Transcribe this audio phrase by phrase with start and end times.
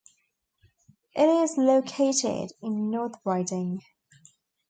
[1.13, 3.83] It is located in Northriding.